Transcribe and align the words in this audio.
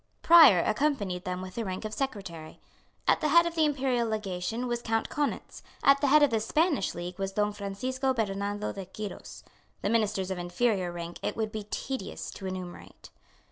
Prior 0.23 0.63
accompanied 0.65 1.25
them 1.25 1.43
with 1.43 1.53
the 1.53 1.63
rank 1.63 1.85
of 1.85 1.93
Secretary. 1.93 2.59
At 3.07 3.21
the 3.21 3.27
head 3.27 3.45
of 3.45 3.53
the 3.53 3.65
Imperial 3.65 4.07
Legation 4.09 4.65
was 4.65 4.81
Count 4.81 5.09
Kaunitz; 5.09 5.61
at 5.83 6.01
the 6.01 6.07
head 6.07 6.23
of 6.23 6.31
the 6.31 6.39
Spanish 6.39 6.95
Legation 6.95 7.17
was 7.21 7.31
Don 7.33 7.53
Francisco 7.53 8.11
Bernardo 8.11 8.73
de 8.73 8.87
Quiros; 8.87 9.43
the 9.83 9.91
ministers 9.91 10.31
of 10.31 10.39
inferior 10.39 10.91
rank 10.91 11.19
it 11.21 11.35
would 11.37 11.51
be 11.51 11.67
tedious 11.69 12.31
to 12.31 12.47
enumerate. 12.47 13.11